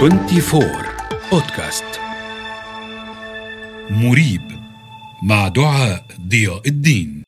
[0.00, 0.64] 24
[1.32, 1.84] بودكاست
[3.90, 4.40] مريب
[5.22, 7.24] مع دعاء ضياء الدين.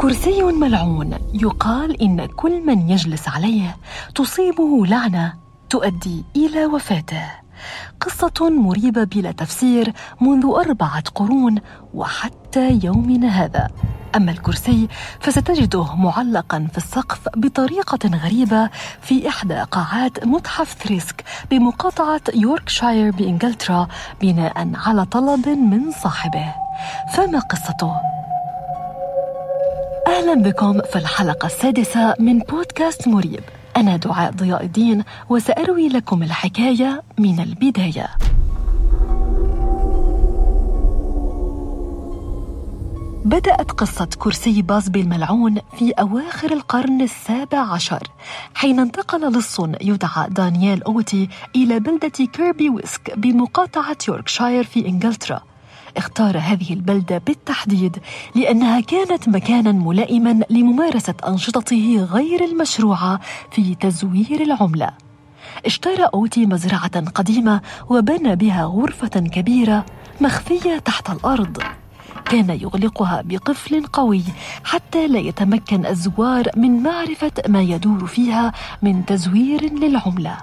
[0.00, 3.76] كرسي ملعون يقال إن كل من يجلس عليه
[4.14, 5.34] تصيبه لعنة
[5.70, 7.30] تؤدي إلى وفاته.
[8.00, 11.58] قصة مريبة بلا تفسير منذ أربعة قرون
[11.94, 13.68] وحتى يومنا هذا.
[14.16, 14.88] أما الكرسي
[15.20, 18.70] فستجده معلقا في السقف بطريقة غريبة
[19.02, 23.88] في إحدى قاعات متحف ثريسك بمقاطعة يوركشاير بإنجلترا
[24.20, 26.54] بناء على طلب من صاحبه.
[27.14, 27.96] فما قصته؟
[30.08, 33.40] أهلا بكم في الحلقة السادسة من بودكاست مريب.
[33.76, 38.06] أنا دعاء ضياء الدين وسأروي لكم الحكاية من البداية.
[43.24, 48.02] بدأت قصة كرسي بازبي الملعون في أواخر القرن السابع عشر
[48.54, 55.42] حين انتقل لص يدعى دانيال أوتي إلى بلدة كيربي ويسك بمقاطعة يوركشاير في إنجلترا.
[55.96, 57.98] اختار هذه البلدة بالتحديد
[58.34, 64.90] لأنها كانت مكانا ملائما لممارسة أنشطته غير المشروعة في تزوير العملة.
[65.66, 69.86] اشترى أوتي مزرعة قديمة وبنى بها غرفة كبيرة
[70.20, 71.62] مخفية تحت الأرض.
[72.24, 74.22] كان يغلقها بقفل قوي
[74.64, 80.36] حتى لا يتمكن الزوار من معرفة ما يدور فيها من تزوير للعملة.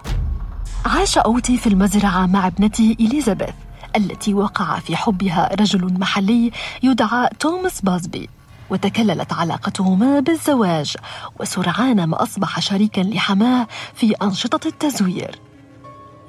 [0.86, 3.54] عاش أوتي في المزرعة مع ابنته إليزابيث
[3.96, 6.52] التي وقع في حبها رجل محلي
[6.84, 8.30] يدعى توماس بازبي
[8.70, 10.96] وتكللت علاقتهما بالزواج
[11.40, 15.40] وسرعان ما أصبح شريكا لحماة في أنشطة التزوير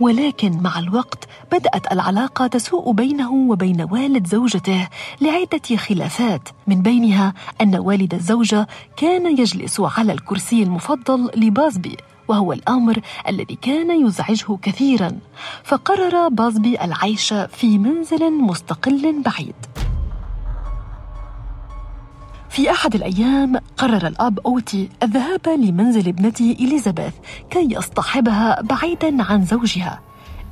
[0.01, 4.89] ولكن مع الوقت بدأت العلاقة تسوء بينه وبين والد زوجته
[5.21, 11.97] لعدة خلافات من بينها أن والد الزوجة كان يجلس على الكرسي المفضل لبازبي
[12.29, 15.19] وهو الأمر الذي كان يزعجه كثيرا
[15.65, 19.55] فقرر بازبي العيش في منزل مستقل بعيد.
[22.53, 27.13] في أحد الأيام قرر الأب أوتي الذهاب لمنزل ابنته إليزابيث
[27.51, 30.01] كي يصطحبها بعيدا عن زوجها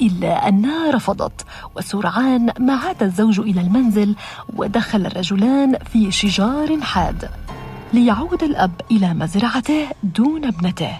[0.00, 1.46] إلا أنها رفضت
[1.76, 4.14] وسرعان ما عاد الزوج إلى المنزل
[4.56, 7.30] ودخل الرجلان في شجار حاد
[7.92, 10.92] ليعود الأب إلى مزرعته دون ابنته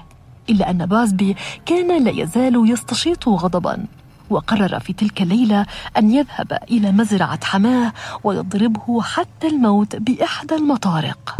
[0.51, 1.37] إلا أن بازبي
[1.67, 3.85] كان لا يزال يستشيط غضبا.
[4.31, 5.67] وقرر في تلك الليلة
[5.99, 7.93] أن يذهب إلى مزرعة حماة
[8.25, 11.37] ويضربه حتى الموت بإحدى المطارق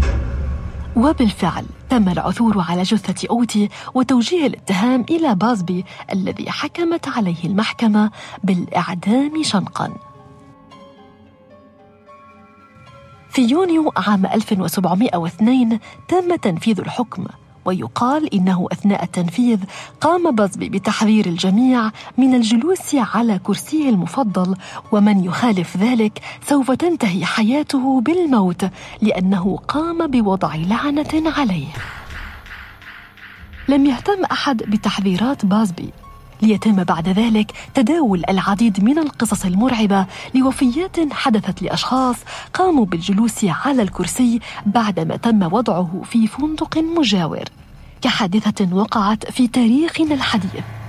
[0.95, 8.11] وبالفعل تم العثور على جثة أوتي وتوجيه الاتهام إلى بازبي الذي حكمت عليه المحكمة
[8.43, 9.93] بالإعدام شنقاً.
[13.29, 17.25] في يونيو عام 1702 تم تنفيذ الحكم
[17.65, 19.59] ويقال إنه أثناء التنفيذ
[20.01, 24.55] قام بازبي بتحذير الجميع من الجلوس على كرسيه المفضل
[24.91, 28.65] ومن يخالف ذلك سوف تنتهي حياته بالموت
[29.01, 31.67] لأنه قام بوضع لعنة عليه.
[33.69, 35.89] لم يهتم أحد بتحذيرات بازبي
[36.41, 42.15] ليتم بعد ذلك تداول العديد من القصص المرعبة لوفيات حدثت لأشخاص
[42.53, 47.43] قاموا بالجلوس على الكرسي بعدما تم وضعه في فندق مجاور.
[48.01, 50.80] كحادثة وقعت في تاريخنا الحديث.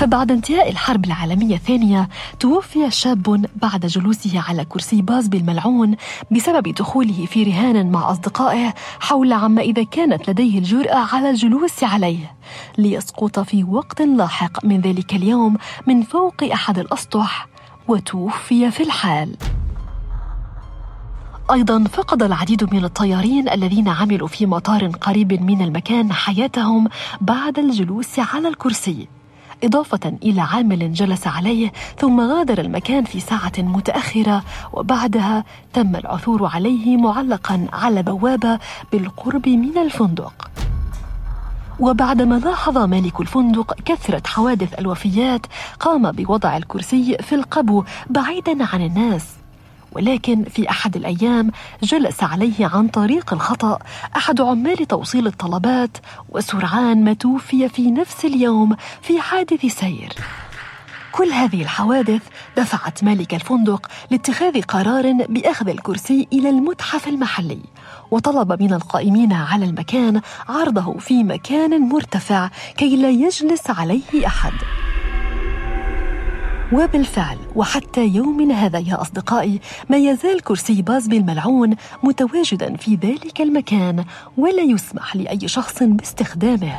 [0.00, 5.96] فبعد انتهاء الحرب العالمية الثانية توفي شاب بعد جلوسه على كرسي باز بالملعون
[6.30, 12.36] بسبب دخوله في رهان مع أصدقائه حول عما إذا كانت لديه الجرأة على الجلوس عليه.
[12.78, 15.56] ليسقط في وقت لاحق من ذلك اليوم
[15.86, 17.48] من فوق أحد الأسطح
[17.88, 19.36] وتوفي في الحال.
[21.50, 26.88] أيضا فقد العديد من الطيارين الذين عملوا في مطار قريب من المكان حياتهم
[27.20, 29.19] بعد الجلوس على الكرسي.
[29.64, 36.96] إضافة إلى عامل جلس عليه ثم غادر المكان في ساعة متأخرة وبعدها تم العثور عليه
[36.96, 38.58] معلقا على بوابة
[38.92, 40.50] بالقرب من الفندق.
[41.80, 45.46] وبعدما لاحظ مالك الفندق كثرة حوادث الوفيات
[45.80, 49.39] قام بوضع الكرسي في القبو بعيدا عن الناس.
[49.92, 51.50] ولكن في أحد الأيام
[51.82, 53.78] جلس عليه عن طريق الخطأ
[54.16, 55.96] أحد عمال توصيل الطلبات
[56.28, 60.12] وسرعان ما توفي في نفس اليوم في حادث سير.
[61.12, 62.22] كل هذه الحوادث
[62.56, 67.60] دفعت مالك الفندق لاتخاذ قرار بأخذ الكرسي إلى المتحف المحلي
[68.10, 74.52] وطلب من القائمين على المكان عرضه في مكان مرتفع كي لا يجلس عليه أحد.
[76.72, 84.04] وبالفعل وحتى يومنا هذا يا أصدقائي ما يزال كرسي بازبي الملعون متواجدا في ذلك المكان
[84.36, 86.78] ولا يسمح لأي شخص باستخدامه.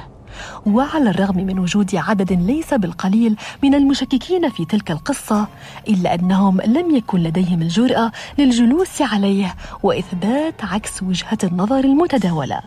[0.65, 5.47] وعلى الرغم من وجود عدد ليس بالقليل من المشككين في تلك القصة
[5.89, 12.61] إلا أنهم لم يكن لديهم الجرأة للجلوس عليه وإثبات عكس وجهة النظر المتداولة.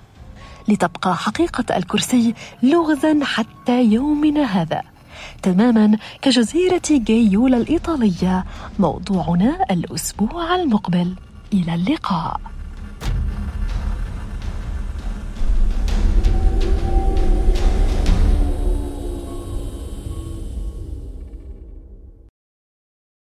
[0.68, 4.93] لتبقى حقيقة الكرسي لغزا حتى يومنا هذا.
[5.44, 8.44] تماما كجزيرة جايولا الإيطالية
[8.78, 11.14] موضوعنا الأسبوع المقبل.
[11.52, 12.40] إلى اللقاء.